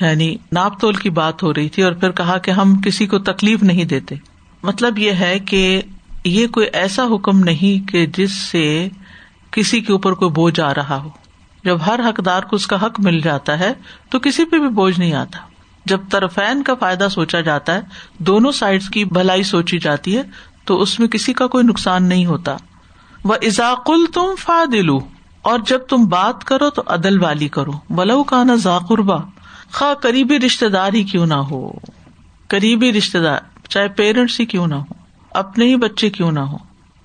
[0.00, 3.18] یعنی ناپ تول کی بات ہو رہی تھی اور پھر کہا کہ ہم کسی کو
[3.18, 4.14] تکلیف نہیں دیتے۔
[4.62, 5.82] مطلب یہ ہے کہ
[6.24, 8.88] یہ کوئی ایسا حکم نہیں کہ جس سے
[9.50, 11.08] کسی کے اوپر کوئی بوجھ آ رہا ہو۔
[11.64, 13.72] جب ہر حقدار کو اس کا حق مل جاتا ہے
[14.10, 15.38] تو کسی پہ بھی بوجھ نہیں آتا۔
[15.84, 17.80] جب طرفین کا فائدہ سوچا جاتا ہے،
[18.18, 20.22] دونوں سائڈ کی بھلائی سوچی جاتی ہے،
[20.64, 22.56] تو اس میں کسی کا کوئی نقصان نہیں ہوتا۔
[23.24, 25.00] وہ ازاقل تم فا دلو
[25.44, 29.16] اور جب تم بات کرو تو عدل والی کرو۔ بلو کا نا ذاکربا
[29.72, 31.72] خا قریبی رشتے دار ہی کیوں نہ ہو۔
[32.48, 34.94] قریبی رشتے دار، چاہے پیرنٹس ہی کیوں نہ ہو،
[35.30, 36.56] اپنے ہی بچے کیوں نہ ہو،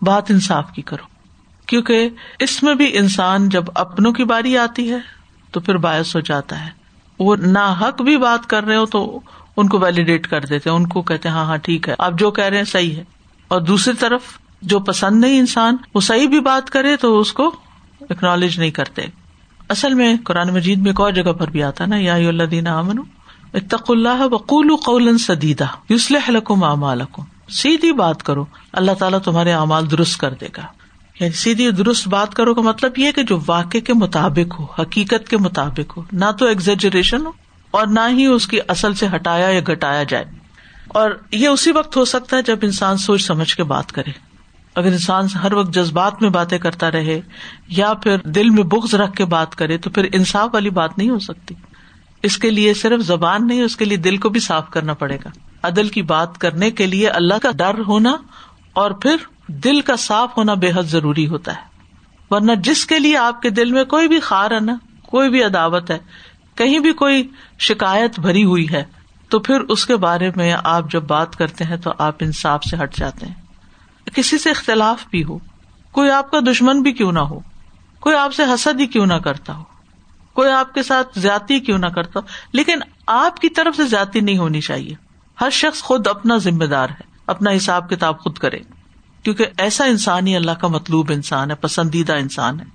[0.02, 1.04] بات انصاف کی کرو۔
[1.66, 4.98] کیونکہ اس میں بھی انسان جب اپنوں کی باری آتی ہے
[5.52, 6.70] تو پھر باعث ہو جاتا ہے۔
[7.20, 9.20] وہ نہ حق بھی بات کر رہے ہو تو
[9.58, 12.44] ان کو ویلیڈیٹ کر دیتے ان کو کہتے ہاں ہاں ٹھیک ہے، آپ جو کہہ
[12.44, 13.04] رہے ہیں صحیح ہے۔
[13.48, 14.22] اور دوسری طرف
[14.62, 17.56] جو پسند نہیں انسان، وہ صحیح بھی بات کرے تو اس کو
[18.10, 19.02] اکنالج نہیں کرتے۔
[19.70, 22.78] اصل میں قرآن مجید میں ایک اور جگہ پر بھی آتا نا، یا اللہ دینا
[22.80, 23.00] امن
[23.54, 29.92] اتق اللہ وقول قول سدیدہ یوسل حلقم اعمالکم۔ سیدھی بات کرو، اللہ تعالیٰ تمہارے اعمال
[29.92, 30.62] درست کر دے گا۔
[31.20, 35.30] یعنی سیدھی درست بات کرو کا مطلب یہ کہ جو واقع کے مطابق ہو، حقیقت
[35.30, 37.32] کے مطابق ہو، نہ تو ایگزیجریشن ہو
[37.72, 40.26] اور نہ ہی اس کی اصل سے ہٹایا یا گٹایا جائے۔
[40.88, 44.29] اور یہ اسی وقت ہو سکتا ہے جب انسان سوچ سمجھ کے بات کرے۔
[44.76, 47.22] اگر انسان ہر وقت جذبات میں باتیں کرتا رہے
[47.68, 51.10] یا پھر دل میں بغض رکھ کے بات کرے تو پھر انصاف والی بات نہیں
[51.10, 51.56] ہو سکتی۔
[52.24, 55.18] اس کے لیے صرف زبان نہیں، اس کے لیے دل کو بھی صاف کرنا پڑے
[55.26, 55.30] گا۔
[55.64, 58.18] عدل کی بات کرنے کے لیے اللہ کا ڈر ہونا
[58.74, 59.16] اور پھر
[59.48, 61.70] دل کا صاف ہونا بے حد ضروری ہوتا ہے۔
[62.30, 65.44] ورنہ جس کے لیے آپ کے دل میں کوئی بھی خار ہے نا، کوئی بھی
[65.44, 65.98] عداوت ہے،
[66.56, 67.28] کہیں بھی کوئی
[67.60, 68.84] شکایت بھری ہوئی ہے،
[69.30, 72.78] تو پھر اس کے بارے میں آپ جب بات کرتے ہیں تو آپ انصاف سے
[72.84, 73.34] ہٹ جاتے ہیں۔
[74.06, 75.38] کسی سے اختلاف بھی ہو،
[75.92, 77.40] کوئی آپ کا دشمن بھی کیوں نہ ہو،
[78.00, 79.64] کوئی آپ سے حسد ہی کیوں نہ کرتا ہو،
[80.34, 84.20] کوئی آپ کے ساتھ زیادتی کیوں نہ کرتا ہو، لیکن آپ کی طرف سے زیادتی
[84.20, 84.96] نہیں ہونی چاہیے۔
[85.42, 88.60] ہر شخص خود اپنا ذمہ دار ہے، اپنا حساب کتاب خود کرے۔
[89.24, 92.66] کیونکہ ایسا انسان ہی اللہ کا مطلوب انسان ہے، پسندیدہ انسان ہے۔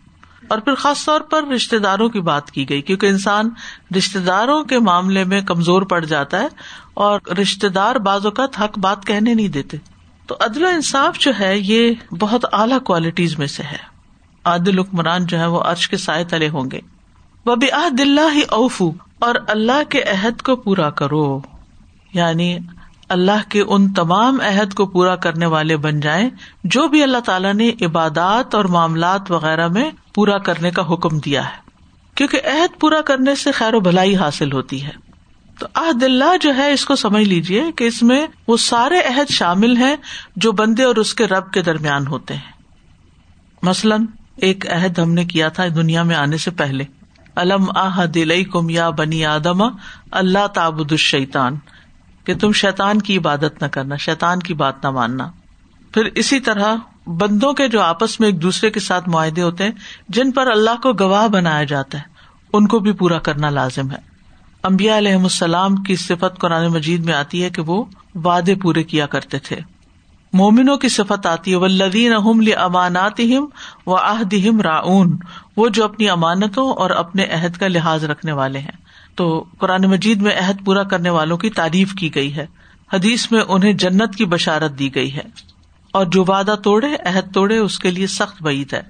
[0.49, 3.51] اور پھر خاص طور پر رشتے داروں کی بات کی گئی، کیونکہ انسان
[3.97, 6.47] رشتے داروں کے معاملے میں کمزور پڑ جاتا ہے
[6.95, 9.77] اور رشتے دار بعض اوقات حق بات کہنے نہیں دیتے۔
[10.27, 13.95] تو عدل و انصاف جو ہے یہ بہت اعلیٰ کوالٹیز میں سے ہے۔
[14.45, 16.81] عادل حکمران جو ہے وہ عرش کے سائے تلے ہوں گے۔
[17.47, 21.41] وہ بھی عہد اللہ ہی اوفو اور اللہ کے عہد کو پورا کرو۔
[22.13, 22.59] یعنی
[23.09, 26.31] اللہ کے ان تمام عہد کو پورا کرنے والے بن جائیں
[26.65, 31.47] جو بھی اللہ تعالیٰ نے عبادات اور معاملات وغیرہ میں پورا کرنے کا حکم دیا
[31.47, 31.57] ہے۔
[32.15, 35.04] کیونکہ عہد پورا کرنے سے خیر و بھلائی حاصل ہوتی ہے۔
[35.59, 39.31] تو عہد اللہ جو ہے، اس کو سمجھ لیجیے کہ اس میں وہ سارے عہد
[39.31, 39.97] شامل ہیں
[40.37, 42.53] جو بندے اور اس کے رب کے درمیان ہوتے ہیں۔
[43.62, 44.05] مثلاً،
[44.37, 46.85] ایک عہد ہم نے کیا تھا دنیا میں آنے سے پہلے۔
[47.37, 49.62] علم آح دل کم یا بنی آدم،
[50.11, 51.57] اللہ تابد الشیطان،
[52.25, 55.31] کہ تم شیتان کی عبادت نہ کرنا شیتان کی بات نہ ماننا۔
[55.95, 56.75] پھر اسی طرح
[57.07, 59.73] بندوں کے جو آپس میں ایک دوسرے کے ساتھ معاہدے ہوتے ہیں،
[60.09, 62.03] جن پر اللہ کو گواہ بنایا جاتا ہے،
[62.53, 64.13] ان کو بھی پورا کرنا لازم ہے۔
[64.64, 69.07] امبیا علیہ السلام کی صفت قرآن مجید میں آتی ہے کہ وہ وعدے پورے کیا
[69.07, 69.57] کرتے تھے۔
[70.33, 72.12] مومنوں کی صفت آتی ہے ولدین
[72.59, 73.20] امانات
[73.87, 75.16] و عہدہم راؤن
[75.57, 78.77] وہ جو اپنی امانتوں اور اپنے عہد کا لحاظ رکھنے والے ہیں۔
[79.14, 82.46] تو قرآن مجید میں عہد پورا کرنے والوں کی تعریف کی گئی ہے۔
[82.92, 85.55] حدیث میں انہیں جنت کی بشارت دی گئی ہے۔
[85.92, 88.83] اور جو وعدہ توڑے، عہد توڑے، اس کے لیے سخت بعید ہے۔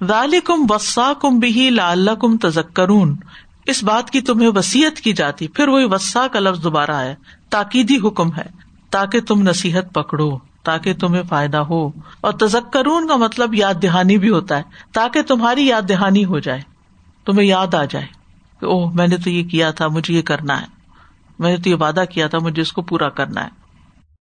[0.00, 3.16] غال کم وسا کم بھی لال کم تزکرون
[3.66, 7.14] اس بات کی تمہیں وسیعت کی جاتی، پھر وہی وسا کا لفظ دوبارہ ہے
[7.50, 8.44] تاکیدی حکم ہے،
[8.90, 14.30] تاکہ تم نصیحت پکڑو، تاکہ تمہیں فائدہ ہو۔ اور تزکرون کا مطلب یاد دہانی بھی
[14.30, 16.60] ہوتا ہے، تاکہ تمہاری یاد دہانی ہو جائے،
[17.26, 18.06] تمہیں یاد آ جائے
[18.60, 20.66] کہ اوہ، میں نے تو یہ کیا تھا، مجھے یہ کرنا ہے۔
[21.38, 23.63] میں نے تو یہ وعدہ کیا تھا، مجھے اس کو پورا کرنا ہے۔